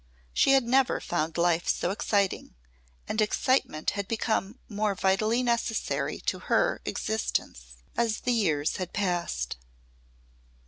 She 0.33 0.53
had 0.53 0.63
never 0.63 0.99
found 0.99 1.37
life 1.37 1.67
so 1.67 1.91
exciting 1.91 2.55
and 3.07 3.21
excitement 3.21 3.91
had 3.91 4.07
become 4.07 4.57
more 4.67 4.95
vitally 4.95 5.43
necessary 5.43 6.17
to 6.21 6.39
her 6.49 6.81
existence 6.85 7.75
as 7.95 8.21
the 8.21 8.33
years 8.33 8.77
had 8.77 8.93
passed. 8.93 9.57